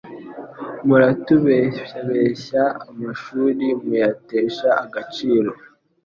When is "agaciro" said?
4.83-5.51